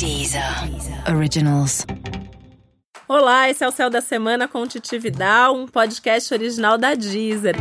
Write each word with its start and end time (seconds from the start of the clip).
Deezer 0.00 0.42
Originals. 1.14 1.84
Olá, 3.06 3.50
esse 3.50 3.62
é 3.62 3.68
o 3.68 3.70
Céu 3.70 3.90
da 3.90 4.00
Semana 4.00 4.48
com 4.48 4.66
Titi 4.66 4.98
Vidal, 4.98 5.54
um 5.54 5.66
podcast 5.66 6.32
original 6.32 6.78
da 6.78 6.94
Deezer. 6.94 7.54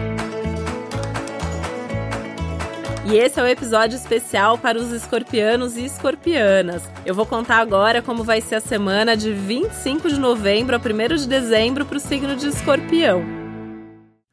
E 3.11 3.17
esse 3.17 3.37
é 3.41 3.43
o 3.43 3.45
um 3.45 3.49
episódio 3.49 3.97
especial 3.97 4.57
para 4.57 4.77
os 4.77 4.93
escorpianos 4.93 5.75
e 5.75 5.83
escorpianas. 5.83 6.89
Eu 7.05 7.13
vou 7.13 7.25
contar 7.25 7.57
agora 7.57 8.01
como 8.01 8.23
vai 8.23 8.39
ser 8.39 8.55
a 8.55 8.61
semana 8.61 9.17
de 9.17 9.33
25 9.33 10.07
de 10.07 10.17
novembro 10.17 10.77
a 10.77 10.79
1 10.79 11.15
de 11.17 11.27
dezembro 11.27 11.85
para 11.85 11.97
o 11.97 11.99
signo 11.99 12.37
de 12.37 12.47
escorpião. 12.47 13.38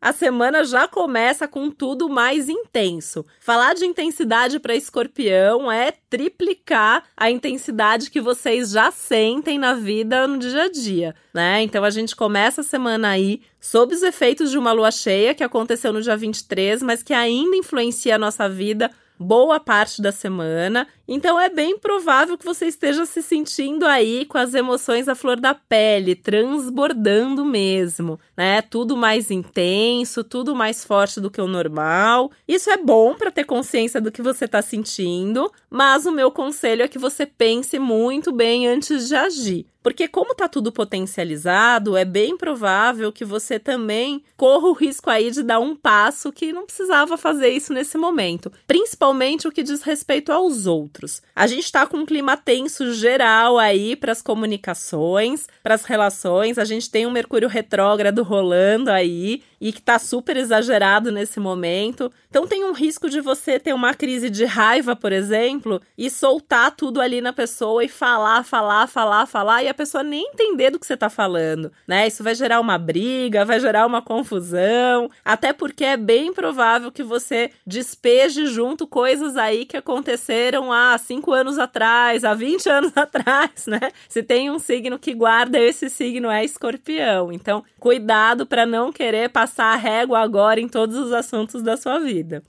A 0.06 0.12
semana 0.12 0.62
já 0.62 0.86
começa 0.86 1.48
com 1.48 1.68
tudo 1.68 2.08
mais 2.08 2.48
intenso. 2.48 3.26
Falar 3.40 3.74
de 3.74 3.84
intensidade 3.84 4.60
para 4.60 4.76
escorpião 4.76 5.68
é 5.68 5.90
triplicar 6.08 7.02
a 7.16 7.28
intensidade 7.28 8.08
que 8.08 8.20
vocês 8.20 8.70
já 8.70 8.92
sentem 8.92 9.58
na 9.58 9.74
vida 9.74 10.28
no 10.28 10.38
dia 10.38 10.62
a 10.62 10.70
dia, 10.70 11.12
né? 11.34 11.60
Então 11.62 11.82
a 11.82 11.90
gente 11.90 12.14
começa 12.14 12.60
a 12.60 12.64
semana 12.64 13.08
aí 13.08 13.42
sob 13.60 13.92
os 13.96 14.04
efeitos 14.04 14.52
de 14.52 14.56
uma 14.56 14.70
lua 14.70 14.92
cheia 14.92 15.34
que 15.34 15.42
aconteceu 15.42 15.92
no 15.92 16.00
dia 16.00 16.16
23, 16.16 16.84
mas 16.84 17.02
que 17.02 17.12
ainda 17.12 17.56
influencia 17.56 18.14
a 18.14 18.18
nossa 18.18 18.48
vida 18.48 18.92
boa 19.18 19.58
parte 19.60 20.00
da 20.00 20.12
semana. 20.12 20.86
Então 21.08 21.38
é 21.38 21.48
bem 21.48 21.78
provável 21.78 22.36
que 22.36 22.44
você 22.44 22.66
esteja 22.66 23.06
se 23.06 23.22
sentindo 23.22 23.86
aí 23.86 24.24
com 24.24 24.38
as 24.38 24.54
emoções 24.54 25.08
à 25.08 25.14
flor 25.14 25.38
da 25.38 25.54
pele, 25.54 26.14
transbordando 26.14 27.44
mesmo, 27.44 28.18
né? 28.36 28.60
Tudo 28.62 28.96
mais 28.96 29.30
intenso, 29.30 30.24
tudo 30.24 30.54
mais 30.54 30.84
forte 30.84 31.20
do 31.20 31.30
que 31.30 31.40
o 31.40 31.46
normal. 31.46 32.30
Isso 32.46 32.70
é 32.70 32.76
bom 32.76 33.14
para 33.14 33.30
ter 33.30 33.44
consciência 33.44 34.00
do 34.00 34.10
que 34.10 34.22
você 34.22 34.46
está 34.46 34.60
sentindo, 34.60 35.50
mas 35.70 36.06
o 36.06 36.12
meu 36.12 36.30
conselho 36.30 36.82
é 36.82 36.88
que 36.88 36.98
você 36.98 37.24
pense 37.24 37.78
muito 37.78 38.32
bem 38.32 38.66
antes 38.66 39.08
de 39.08 39.14
agir. 39.14 39.66
Porque 39.86 40.08
como 40.08 40.34
tá 40.34 40.48
tudo 40.48 40.72
potencializado, 40.72 41.96
é 41.96 42.04
bem 42.04 42.36
provável 42.36 43.12
que 43.12 43.24
você 43.24 43.56
também 43.56 44.20
corra 44.36 44.66
o 44.66 44.72
risco 44.72 45.08
aí 45.08 45.30
de 45.30 45.44
dar 45.44 45.60
um 45.60 45.76
passo 45.76 46.32
que 46.32 46.52
não 46.52 46.66
precisava 46.66 47.16
fazer 47.16 47.50
isso 47.50 47.72
nesse 47.72 47.96
momento, 47.96 48.50
principalmente 48.66 49.46
o 49.46 49.52
que 49.52 49.62
diz 49.62 49.82
respeito 49.82 50.32
aos 50.32 50.66
outros. 50.66 51.22
A 51.36 51.46
gente 51.46 51.70
tá 51.70 51.86
com 51.86 51.98
um 51.98 52.04
clima 52.04 52.36
tenso 52.36 52.94
geral 52.94 53.60
aí 53.60 53.94
para 53.94 54.10
as 54.10 54.20
comunicações, 54.20 55.46
para 55.62 55.76
as 55.76 55.84
relações, 55.84 56.58
a 56.58 56.64
gente 56.64 56.90
tem 56.90 57.06
um 57.06 57.12
Mercúrio 57.12 57.48
retrógrado 57.48 58.24
rolando 58.24 58.90
aí 58.90 59.40
e 59.60 59.72
que 59.72 59.80
tá 59.80 59.98
super 59.98 60.36
exagerado 60.36 61.10
nesse 61.10 61.40
momento. 61.40 62.12
Então 62.28 62.46
tem 62.46 62.64
um 62.64 62.72
risco 62.72 63.08
de 63.08 63.20
você 63.20 63.58
ter 63.58 63.72
uma 63.72 63.94
crise 63.94 64.28
de 64.28 64.44
raiva, 64.44 64.94
por 64.94 65.12
exemplo, 65.12 65.80
e 65.96 66.10
soltar 66.10 66.74
tudo 66.76 67.00
ali 67.00 67.20
na 67.20 67.32
pessoa 67.32 67.82
e 67.82 67.88
falar, 67.88 68.44
falar, 68.44 68.86
falar, 68.86 69.26
falar 69.26 69.62
e 69.62 69.68
a 69.68 69.74
pessoa 69.74 70.02
nem 70.02 70.22
entender 70.32 70.70
do 70.70 70.78
que 70.78 70.86
você 70.86 70.96
tá 70.96 71.08
falando, 71.08 71.72
né? 71.86 72.06
Isso 72.06 72.22
vai 72.22 72.34
gerar 72.34 72.60
uma 72.60 72.76
briga, 72.76 73.44
vai 73.44 73.58
gerar 73.58 73.86
uma 73.86 74.02
confusão, 74.02 75.10
até 75.24 75.52
porque 75.52 75.84
é 75.84 75.96
bem 75.96 76.32
provável 76.32 76.92
que 76.92 77.02
você 77.02 77.50
despeje 77.66 78.46
junto 78.46 78.86
coisas 78.86 79.36
aí 79.36 79.64
que 79.64 79.76
aconteceram 79.76 80.72
há 80.72 80.96
cinco 80.98 81.32
anos 81.32 81.58
atrás, 81.58 82.24
há 82.24 82.34
20 82.34 82.68
anos 82.68 82.92
atrás, 82.96 83.66
né? 83.66 83.92
Se 84.08 84.22
tem 84.22 84.50
um 84.50 84.58
signo 84.58 84.98
que 84.98 85.14
guarda, 85.14 85.58
esse 85.58 85.88
signo 85.88 86.30
é 86.30 86.44
escorpião. 86.44 87.32
Então, 87.32 87.64
cuidado 87.80 88.46
para 88.46 88.66
não 88.66 88.92
querer 88.92 89.30
passar 89.30 89.45
a 89.46 89.76
régua 89.76 90.20
agora 90.20 90.60
em 90.60 90.68
todos 90.68 90.96
os 90.96 91.12
assuntos 91.12 91.62
da 91.62 91.76
sua 91.76 91.98
vida. 91.98 92.42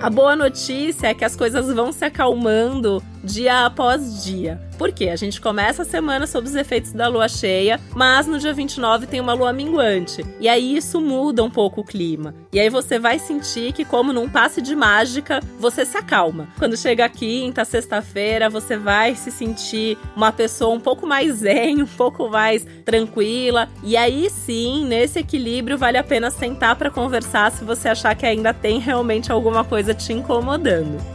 A 0.00 0.10
boa 0.10 0.34
notícia 0.34 1.06
é 1.06 1.14
que 1.14 1.24
as 1.24 1.36
coisas 1.36 1.72
vão 1.72 1.92
se 1.92 2.04
acalmando 2.04 3.02
dia 3.22 3.66
após 3.66 4.24
dia. 4.24 4.60
Por 4.78 4.90
quê? 4.90 5.10
A 5.10 5.16
gente 5.16 5.40
começa 5.40 5.82
a 5.82 5.84
semana 5.84 6.26
sob 6.26 6.48
os 6.48 6.54
efeitos 6.54 6.92
da 6.92 7.06
lua 7.06 7.28
cheia, 7.28 7.78
mas 7.94 8.26
no 8.26 8.38
dia 8.38 8.52
29 8.52 9.06
tem 9.06 9.20
uma 9.20 9.32
lua 9.32 9.52
minguante. 9.52 10.24
E 10.40 10.48
aí 10.48 10.76
isso 10.76 11.00
muda 11.00 11.42
um 11.44 11.50
pouco 11.50 11.82
o 11.82 11.84
clima. 11.84 12.34
E 12.52 12.58
aí 12.58 12.68
você 12.68 12.98
vai 12.98 13.18
sentir 13.18 13.72
que, 13.72 13.84
como 13.84 14.12
num 14.12 14.28
passe 14.28 14.60
de 14.60 14.74
mágica, 14.74 15.40
você 15.58 15.84
se 15.84 15.96
acalma. 15.96 16.48
Quando 16.58 16.76
chega 16.76 17.08
quinta, 17.08 17.64
sexta-feira, 17.64 18.50
você 18.50 18.76
vai 18.76 19.14
se 19.14 19.30
sentir 19.30 19.96
uma 20.16 20.32
pessoa 20.32 20.74
um 20.74 20.80
pouco 20.80 21.06
mais 21.06 21.36
zen, 21.36 21.82
um 21.82 21.86
pouco 21.86 22.28
mais 22.28 22.66
tranquila. 22.84 23.68
E 23.84 23.96
aí 23.96 24.28
sim, 24.30 24.84
nesse 24.84 25.20
equilíbrio, 25.20 25.78
vale 25.78 25.98
a 25.98 26.04
pena 26.04 26.30
sentar 26.30 26.74
para 26.76 26.90
conversar 26.90 27.52
se 27.52 27.64
você 27.64 27.88
achar 27.88 28.14
que 28.16 28.26
ainda 28.26 28.52
tem 28.52 28.80
realmente 28.80 29.30
alguma 29.30 29.64
coisa 29.64 29.94
te 29.94 30.12
incomodando. 30.12 31.11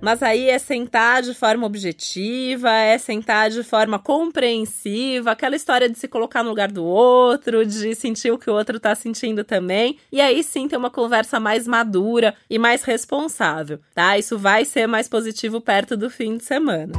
Mas 0.00 0.22
aí 0.22 0.48
é 0.48 0.58
sentar 0.58 1.22
de 1.22 1.34
forma 1.34 1.66
objetiva, 1.66 2.70
é 2.70 2.96
sentar 2.98 3.50
de 3.50 3.62
forma 3.62 3.98
compreensiva, 3.98 5.32
aquela 5.32 5.56
história 5.56 5.88
de 5.88 5.98
se 5.98 6.06
colocar 6.06 6.42
no 6.42 6.50
lugar 6.50 6.70
do 6.70 6.84
outro, 6.84 7.66
de 7.66 7.94
sentir 7.94 8.30
o 8.30 8.38
que 8.38 8.48
o 8.48 8.54
outro 8.54 8.78
tá 8.78 8.94
sentindo 8.94 9.42
também. 9.42 9.98
E 10.12 10.20
aí 10.20 10.42
sim 10.42 10.68
ter 10.68 10.76
uma 10.76 10.90
conversa 10.90 11.40
mais 11.40 11.66
madura 11.66 12.34
e 12.48 12.58
mais 12.58 12.84
responsável, 12.84 13.80
tá? 13.94 14.16
Isso 14.16 14.38
vai 14.38 14.64
ser 14.64 14.86
mais 14.86 15.08
positivo 15.08 15.60
perto 15.60 15.96
do 15.96 16.08
fim 16.08 16.36
de 16.36 16.44
semana. 16.44 16.92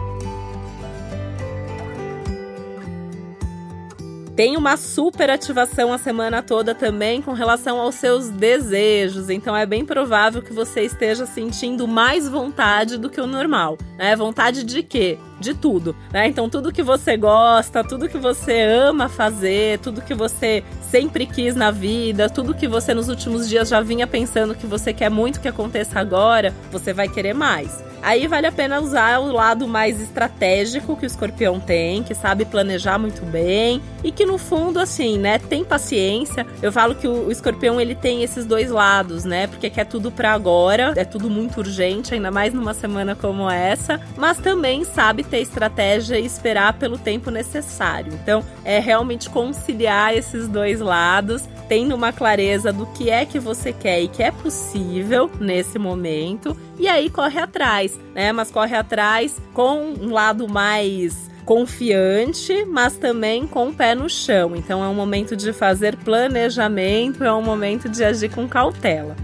Tem 4.40 4.56
uma 4.56 4.78
super 4.78 5.30
ativação 5.30 5.92
a 5.92 5.98
semana 5.98 6.42
toda 6.42 6.74
também 6.74 7.22
com 7.22 7.34
relação 7.34 7.78
aos 7.78 7.96
seus 7.96 8.30
desejos, 8.30 9.30
então 9.30 9.54
é 9.54 9.66
bem 9.66 9.84
provável 9.84 10.42
que 10.42 10.54
você 10.54 10.84
esteja 10.84 11.26
sentindo 11.26 11.86
mais 11.86 12.26
vontade 12.26 12.98
do 12.98 13.10
que 13.10 13.20
o 13.20 13.28
normal, 13.28 13.78
né? 13.98 14.16
Vontade 14.16 14.64
de 14.64 14.82
quê? 14.82 15.18
De 15.42 15.54
tudo, 15.54 15.94
né? 16.10 16.30
Então 16.30 16.50
tudo 16.50 16.72
que 16.72 16.82
você 16.82 17.18
gosta, 17.18 17.84
tudo 17.84 18.08
que 18.08 18.18
você 18.18 18.62
ama 18.62 19.10
fazer, 19.10 19.78
tudo 19.80 20.02
que 20.02 20.14
você 20.14 20.64
sempre 20.90 21.26
quis 21.26 21.54
na 21.54 21.70
vida, 21.70 22.30
tudo 22.30 22.56
que 22.56 22.66
você 22.66 22.94
nos 22.94 23.10
últimos 23.10 23.50
dias 23.50 23.68
já 23.68 23.82
vinha 23.82 24.08
pensando 24.08 24.56
que 24.56 24.66
você 24.66 24.94
quer 24.94 25.10
muito 25.10 25.42
que 25.42 25.50
aconteça 25.50 26.00
agora, 26.00 26.56
você 26.72 26.94
vai 26.94 27.10
querer 27.10 27.34
mais. 27.34 27.89
Aí 28.02 28.28
vale 28.28 28.48
a 28.48 28.52
pena 28.52 28.80
usar 28.80 29.20
o 29.20 29.32
lado 29.32 29.68
mais 29.68 30.00
estratégico 30.02 30.96
que 30.96 31.06
o 31.06 31.08
escorpião 31.08 31.60
tem, 31.60 32.04
que 32.04 32.16
sabe 32.16 32.46
planejar 32.46 32.98
muito 32.98 33.26
bem 33.26 33.82
e 34.04 34.12
que 34.12 34.26
no 34.26 34.38
fundo, 34.38 34.80
assim, 34.80 35.18
né, 35.18 35.38
tem 35.38 35.64
paciência. 35.64 36.46
Eu 36.62 36.72
falo 36.72 36.96
que 36.96 37.08
o, 37.08 37.32
escorpião 37.32 37.80
ele 37.80 37.96
tem 37.96 38.24
esses 38.24 38.46
dois 38.46 38.72
lados, 38.72 39.26
né, 39.26 39.48
porque 39.48 39.70
quer 39.70 39.86
tudo 39.86 40.12
para 40.12 40.32
agora, 40.32 40.94
é 40.96 41.04
tudo 41.04 41.30
muito 41.30 41.60
urgente, 41.60 42.14
ainda 42.14 42.32
mais 42.32 42.54
numa 42.54 42.74
semana 42.74 43.16
como 43.16 43.50
essa, 43.50 44.00
mas 44.18 44.38
também 44.38 44.84
sabe 44.84 45.24
ter 45.24 45.40
estratégia 45.40 46.20
e 46.20 46.26
esperar 46.26 46.74
pelo 46.74 46.98
tempo 46.98 47.30
necessário. 47.30 48.14
Então, 48.14 48.44
é 48.64 48.80
realmente 48.80 49.30
conciliar 49.30 50.16
esses 50.16 50.48
dois 50.48 50.80
lados, 50.80 51.44
tendo 51.68 51.94
uma 51.94 52.12
clareza 52.12 52.72
do 52.72 52.86
que 52.88 53.10
é 53.10 53.26
que 53.26 53.40
você 53.40 53.72
quer 53.74 54.02
e 54.02 54.08
que 54.08 54.24
é 54.24 54.32
possível 54.32 55.30
nesse 55.40 55.78
momento, 55.78 56.56
e 56.80 56.88
aí 56.88 57.10
corre 57.10 57.40
atrás 57.40 58.00
né? 58.20 58.34
Mas 58.34 58.52
corre 58.52 58.76
atrás 58.76 59.42
com 59.54 59.94
um 60.00 60.12
lado 60.12 60.48
mais 60.48 61.30
confiante, 61.46 62.66
mas 62.66 62.98
também 62.98 63.48
com 63.48 63.70
o 63.70 63.74
pé 63.74 63.96
no 63.96 64.10
chão. 64.10 64.56
Então 64.56 64.84
é 64.84 64.88
um 64.88 64.94
momento 64.94 65.36
de 65.36 65.54
fazer 65.54 65.96
planejamento, 65.96 67.24
é 67.24 67.34
um 67.34 67.42
momento 67.42 67.88
de 67.88 68.04
agir 68.04 68.30
com 68.30 68.48
cautela. 68.48 69.16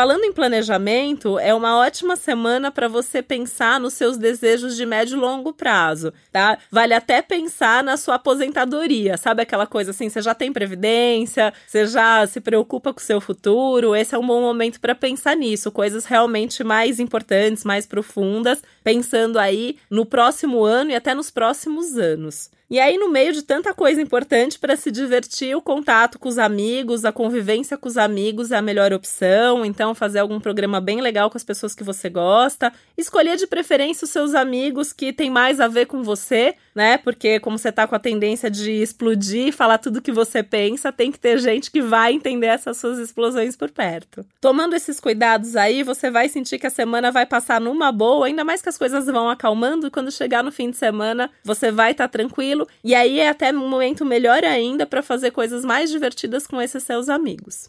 Falando 0.00 0.24
em 0.24 0.32
planejamento, 0.32 1.38
é 1.38 1.52
uma 1.52 1.76
ótima 1.76 2.16
semana 2.16 2.70
para 2.70 2.88
você 2.88 3.20
pensar 3.20 3.78
nos 3.78 3.92
seus 3.92 4.16
desejos 4.16 4.74
de 4.74 4.86
médio 4.86 5.18
e 5.18 5.20
longo 5.20 5.52
prazo, 5.52 6.10
tá? 6.32 6.56
Vale 6.70 6.94
até 6.94 7.20
pensar 7.20 7.84
na 7.84 7.98
sua 7.98 8.14
aposentadoria, 8.14 9.18
sabe 9.18 9.42
aquela 9.42 9.66
coisa 9.66 9.90
assim, 9.90 10.08
você 10.08 10.22
já 10.22 10.34
tem 10.34 10.54
previdência, 10.54 11.52
você 11.66 11.84
já 11.84 12.26
se 12.26 12.40
preocupa 12.40 12.94
com 12.94 12.98
o 12.98 13.02
seu 13.02 13.20
futuro, 13.20 13.94
esse 13.94 14.14
é 14.14 14.18
um 14.18 14.26
bom 14.26 14.40
momento 14.40 14.80
para 14.80 14.94
pensar 14.94 15.36
nisso, 15.36 15.70
coisas 15.70 16.06
realmente 16.06 16.64
mais 16.64 16.98
importantes, 16.98 17.62
mais 17.62 17.84
profundas, 17.84 18.62
pensando 18.82 19.38
aí 19.38 19.76
no 19.90 20.06
próximo 20.06 20.64
ano 20.64 20.92
e 20.92 20.94
até 20.94 21.14
nos 21.14 21.30
próximos 21.30 21.98
anos. 21.98 22.48
E 22.70 22.78
aí, 22.78 22.96
no 22.96 23.10
meio 23.10 23.32
de 23.32 23.42
tanta 23.42 23.74
coisa 23.74 24.00
importante 24.00 24.56
para 24.56 24.76
se 24.76 24.92
divertir, 24.92 25.56
o 25.56 25.60
contato 25.60 26.20
com 26.20 26.28
os 26.28 26.38
amigos, 26.38 27.04
a 27.04 27.10
convivência 27.10 27.76
com 27.76 27.88
os 27.88 27.96
amigos 27.96 28.52
é 28.52 28.56
a 28.56 28.62
melhor 28.62 28.92
opção. 28.92 29.64
Então, 29.64 29.92
fazer 29.92 30.20
algum 30.20 30.38
programa 30.38 30.80
bem 30.80 31.00
legal 31.00 31.28
com 31.28 31.36
as 31.36 31.42
pessoas 31.42 31.74
que 31.74 31.82
você 31.82 32.08
gosta. 32.08 32.72
Escolher 32.96 33.36
de 33.36 33.48
preferência 33.48 34.04
os 34.04 34.10
seus 34.12 34.36
amigos 34.36 34.92
que 34.92 35.12
tem 35.12 35.28
mais 35.28 35.58
a 35.58 35.66
ver 35.66 35.86
com 35.86 36.04
você, 36.04 36.54
né? 36.72 36.96
Porque, 36.96 37.40
como 37.40 37.58
você 37.58 37.72
tá 37.72 37.88
com 37.88 37.96
a 37.96 37.98
tendência 37.98 38.48
de 38.48 38.70
explodir, 38.70 39.52
falar 39.52 39.78
tudo 39.78 40.00
que 40.00 40.12
você 40.12 40.40
pensa, 40.40 40.92
tem 40.92 41.10
que 41.10 41.18
ter 41.18 41.40
gente 41.40 41.72
que 41.72 41.82
vai 41.82 42.12
entender 42.12 42.46
essas 42.46 42.76
suas 42.76 43.00
explosões 43.00 43.56
por 43.56 43.72
perto. 43.72 44.24
Tomando 44.40 44.76
esses 44.76 45.00
cuidados 45.00 45.56
aí, 45.56 45.82
você 45.82 46.08
vai 46.08 46.28
sentir 46.28 46.56
que 46.56 46.68
a 46.68 46.70
semana 46.70 47.10
vai 47.10 47.26
passar 47.26 47.60
numa 47.60 47.90
boa, 47.90 48.26
ainda 48.26 48.44
mais 48.44 48.62
que 48.62 48.68
as 48.68 48.78
coisas 48.78 49.06
vão 49.06 49.28
acalmando. 49.28 49.88
E 49.88 49.90
quando 49.90 50.12
chegar 50.12 50.44
no 50.44 50.52
fim 50.52 50.70
de 50.70 50.76
semana, 50.76 51.28
você 51.42 51.72
vai 51.72 51.90
estar 51.90 52.06
tá 52.06 52.12
tranquilo 52.16 52.59
E 52.82 52.94
aí 52.94 53.20
é 53.20 53.28
até 53.28 53.52
um 53.52 53.68
momento 53.68 54.04
melhor 54.04 54.44
ainda 54.44 54.86
para 54.86 55.02
fazer 55.02 55.30
coisas 55.30 55.64
mais 55.64 55.90
divertidas 55.90 56.46
com 56.46 56.60
esses 56.60 56.82
seus 56.82 57.08
amigos. 57.08 57.68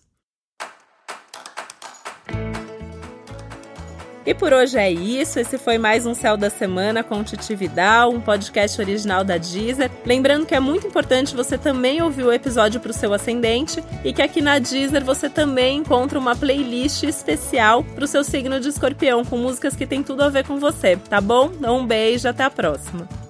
E 4.26 4.36
por 4.36 4.54
hoje 4.54 4.78
é 4.78 4.92
isso. 4.92 5.40
Esse 5.40 5.58
foi 5.58 5.78
mais 5.78 6.06
um 6.06 6.14
Céu 6.14 6.38
da 6.38 6.50
Semana 6.50 7.04
com 7.04 7.24
Titi 7.24 7.56
Vidal, 7.56 8.12
um 8.12 8.22
podcast 8.22 8.80
original 8.80 9.24
da 9.24 9.38
Deezer. 9.38 9.90
Lembrando 10.06 10.46
que 10.46 10.54
é 10.54 10.60
muito 10.60 10.86
importante 10.86 11.36
você 11.36 11.58
também 11.58 12.02
ouvir 12.02 12.24
o 12.24 12.32
episódio 12.32 12.80
para 12.80 12.92
o 12.92 12.94
seu 12.94 13.14
ascendente 13.14 13.84
e 14.06 14.14
que 14.14 14.22
aqui 14.22 14.40
na 14.40 14.60
Deezer 14.60 15.04
você 15.04 15.28
também 15.28 15.80
encontra 15.80 16.20
uma 16.20 16.36
playlist 16.36 17.04
especial 17.04 17.84
para 17.84 18.06
o 18.06 18.08
seu 18.08 18.24
signo 18.24 18.60
de 18.60 18.70
escorpião, 18.70 19.26
com 19.26 19.38
músicas 19.38 19.76
que 19.76 19.88
tem 19.88 20.04
tudo 20.04 20.22
a 20.24 20.30
ver 20.30 20.46
com 20.46 20.60
você, 20.60 20.98
tá 20.98 21.20
bom? 21.20 21.52
Um 21.68 21.86
beijo, 21.86 22.28
até 22.28 22.44
a 22.44 22.50
próxima. 22.50 23.21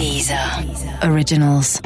Deezer. 0.00 0.64
Originals. 1.02 1.78